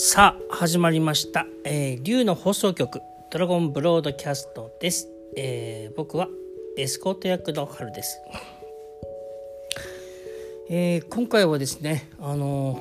[0.00, 3.00] さあ始まりました、えー、竜の放送局
[3.32, 6.28] ドラゴンブロードキャストです、えー、僕は
[6.76, 8.20] エスコート役の春です、
[10.70, 12.76] えー、今回はですねあの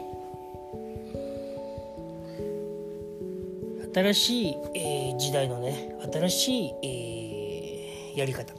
[3.95, 8.53] ー新しい、えー時代のね新しい、えーやり方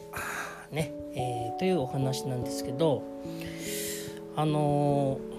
[0.72, 3.04] ね、えーというお話なんですけど
[4.34, 5.37] あのー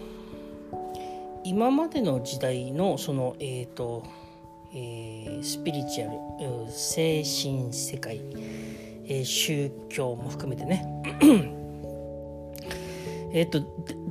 [1.44, 4.04] 今までの時代のそのえっ、と、
[4.74, 8.20] えースピリチュアル精神世界、
[9.06, 10.86] えー宗教も含めてね。
[13.32, 13.62] えっと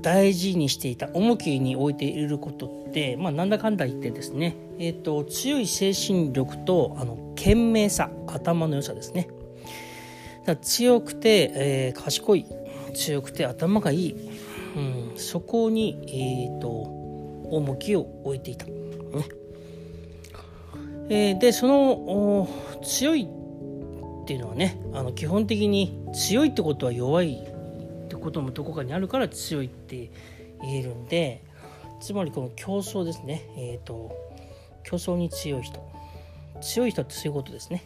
[0.00, 9.28] 大事にしていた重きに置いていることって、まあ、なんだかんだ言ってですね、えっと強い精神力とあの賢明さ頭の良さですね。
[10.44, 12.46] だ強くて、えー賢い。
[12.94, 14.16] 強くて頭がいい、
[14.76, 16.97] うん、そこに、えー、と
[17.50, 18.66] 重きを置いていた。
[18.66, 18.72] ね
[21.10, 22.48] えーでその
[22.82, 30.10] 強いっていうのはねあの基本的に強いってことは弱いってこともどこかにあるから強いって
[30.60, 31.42] 言えるんで
[32.00, 34.14] つまりこの競争ですねえっ、と
[34.84, 35.80] 競争に強い人
[36.60, 37.84] 強い人ってそういうことですね。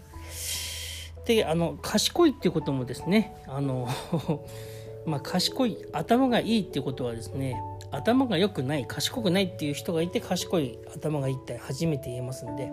[1.26, 3.88] であの賢いっていうこともですねあの
[5.06, 7.60] まあ賢い頭がいいっていうことはですね
[7.92, 12.72] 頭が良くない賢くないっていう人がいて賢い頭がいいって初めて言えますんで。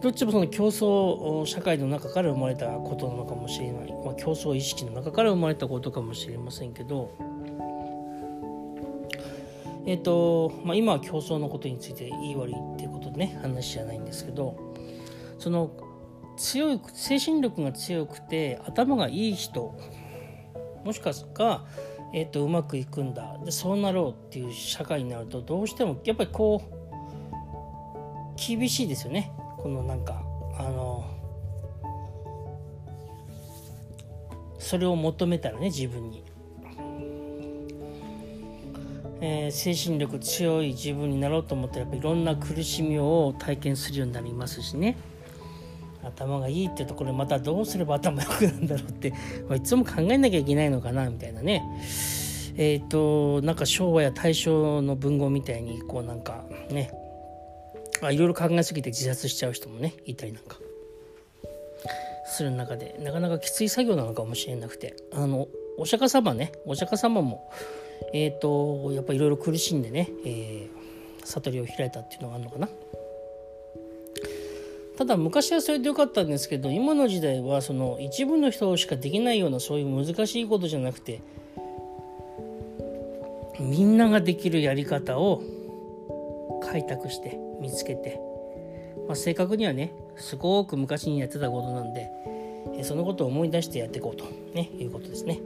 [0.00, 7.10] どっちもその競争社会の中から生まれたことなのかもしれない、まあ、競争意識の中から生まれたことかもしれませんけど。
[9.86, 14.56] えっ、と、まあ、今は競争のことについていい悪いっていうことでね話じゃないんですけど。
[15.38, 15.70] その
[16.36, 19.76] 強い精神力が強くて頭がいい人
[20.84, 21.66] もしかすか、
[22.12, 23.38] えー、とうまくいくんだ。
[23.44, 26.78] でそうなろうっていう社会になるとどうしてもやっぱりこう
[28.36, 29.32] 厳しいですよね。
[29.58, 30.22] このなんか
[30.56, 31.04] あの
[34.58, 36.22] それを求めたらね自分に、
[39.20, 44.96] えー精神力強い自分になろうと思ったらやっぱいろんな苦しみを体験するようになりますしね。
[46.02, 49.12] 頭がいいっていうところでまたどうすれば頭良くなるんだろうって
[49.56, 51.62] いつも考えなきゃいけないのかなみたいなね。
[52.56, 56.90] えっ、となんか昭和や大正の文豪みたいにこうなんかね
[58.02, 60.58] いろいろ考えすぎて自殺しちゃう人もねいたりなんか。
[62.30, 64.96] する中でなかなかきつい作業なのかもしれなくて。
[65.12, 65.48] あの
[65.78, 67.50] お釈迦様ねお釈迦様も
[68.12, 70.78] えっ、とやっぱいろいろ苦しんでね、えー
[71.28, 72.68] 悟りを開いたっていうのがあるのかな。
[74.98, 81.22] ただ昔はそれでよかったんですけど今の時代はその一部の人しかできないようなそういう難しいことじゃなくて
[83.60, 85.40] みんなができるやり方を
[86.64, 88.20] 開拓して見つけて、
[89.06, 92.10] まあ、正確にはねすごく昔にやってたことなんで
[92.82, 95.38] そのことを思い出してやっていこうと、ね、いうことですね。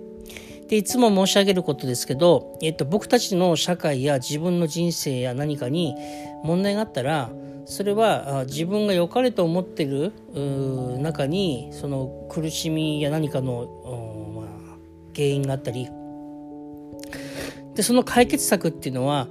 [0.69, 5.95] でいつも申し上げることですけど、えっと、僕たちの社会や自分の人生や何かに
[6.43, 7.31] 問題があったら
[7.65, 10.13] それは自分が良かれと思ってる
[11.01, 14.77] 中にその苦しみや何かの、まあ、
[15.15, 15.89] 原因があったり。
[17.75, 19.29] でその解決策っていうのは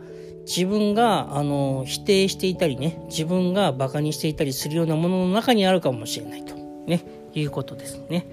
[0.48, 7.06] 自分があの否定していたりね自分がバカにしていたりするようなものの中にあるかもしれないと、ね、
[7.36, 8.28] いうことですね。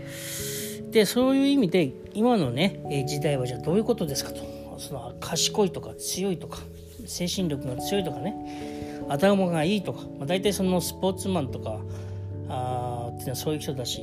[0.91, 4.41] でそういう意味で今のね時代はじゃあどういうことですかと。
[4.79, 6.59] その賢いとか強いとか
[7.05, 8.78] 精神力が強いとかね。
[9.09, 11.81] 頭がいいとか、まあ、大体そのスポーツマンとか
[12.49, 14.03] あっていうのはそういう人だし、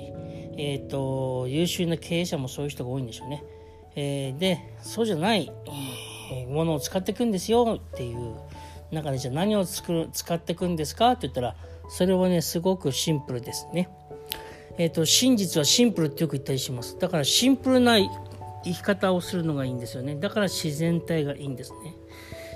[0.58, 3.44] えー、と優秀な経営者もそういう人が多いんでしょうね。
[3.96, 5.52] えーでそうじゃない、
[6.50, 8.36] ものを使っていくんですよっていう
[8.92, 11.12] 中でじゃあ何を作る使っていくんですか？
[11.12, 11.56] って言ったら
[11.90, 13.90] それはねすごくシンプルですね。
[14.78, 18.10] えー、と真実はシンプルってよく言ったりしますだからシンプルな生
[18.66, 21.96] き方をするのがいいんですよねだから自然体がいいんですね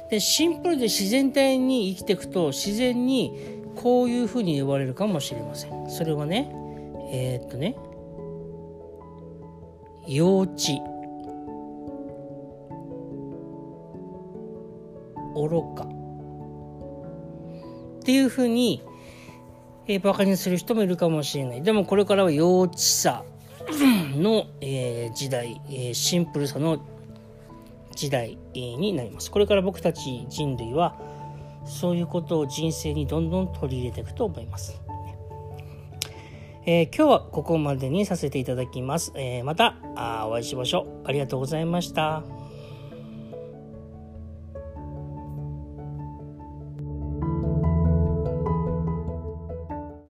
[0.09, 5.89] でシンプルで自然体に生きていくと自然にこういうふうに言われるかもしれません。
[5.89, 6.51] それはね
[7.11, 7.75] えーっとね
[10.07, 10.81] 幼稚。
[15.35, 15.87] 愚か。
[17.99, 18.81] っていうふうに
[19.91, 21.63] えー、バカにする人もいるかもしれない。
[21.63, 23.23] でもこれからは幼稚さ
[24.15, 26.79] の、えー時代、えーシンプルさの
[27.99, 29.29] 時代、になります。
[29.29, 30.95] これから僕たち人類は
[31.65, 34.81] そういうことを人生にどんどん取り入れていくと思います、
[36.65, 41.07] えー今日はここまでにさせていただきます、えーまたあお会いしましょう。
[41.07, 42.38] ありがとうございました。